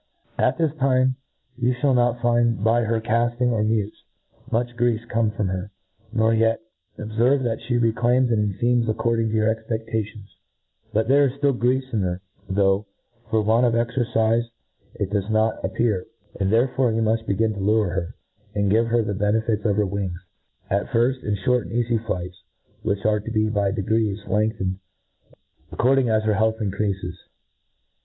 At 0.39 0.57
this 0.57 0.73
time,, 0.79 1.15
you.lhall 1.59 1.93
nol 1.93 2.15
find 2.23 2.63
by 2.63 2.81
her 2.85 2.99
cafting^ 2.99 3.51
or 3.51 3.61
mutes, 3.63 4.03
much 4.51 4.75
gireafe 4.75 5.07
come 5.09 5.29
from 5.29 5.49
her 5.49 5.69
j 6.11 6.17
nor 6.17 6.33
yet 6.33 6.59
obferve 6.97 7.43
that 7.43 7.59
(he 7.59 7.77
reclaims 7.77 8.31
and 8.31 8.51
enfeams 8.51 8.89
according 8.89 9.29
to 9.29 9.35
your 9.35 9.53
expe&ations* 9.53 10.25
But 10.91 11.07
there 11.07 11.27
is 11.27 11.33
ftill 11.33 11.55
greafe 11.55 11.93
in 11.93 12.01
her, 12.01 12.19
though, 12.49 12.87
for 13.29 13.43
want 13.43 13.67
of 13.67 13.73
exercife, 13.73 14.45
it 14.95 15.11
does 15.11 15.29
not 15.29 15.63
ap*^ 15.63 15.75
pear 15.75 16.05
i 16.33 16.37
and 16.39 16.51
therefore 16.51 16.91
you 16.91 17.03
muft 17.03 17.27
begin 17.27 17.53
to 17.53 17.59
lure 17.59 17.91
heir, 17.91 18.15
and 18.55 18.71
give 18.71 18.87
her 18.87 19.03
the 19.03 19.13
benefit 19.13 19.63
of 19.65 19.75
her 19.75 19.85
wings, 19.85 20.17
at 20.71 20.87
firft, 20.87 21.21
in 21.23 21.35
Ihort 21.35 21.61
and 21.61 21.71
cafy 21.73 22.03
flights, 22.07 22.41
which 22.81 23.05
are 23.05 23.19
to 23.19 23.29
be 23.29 23.49
by 23.49 23.69
degrees 23.69 24.19
lengthened, 24.27 24.79
according 25.71 26.09
as 26.09 26.23
her 26.23 26.33
health 26.33 26.57
increafes. 26.59 27.13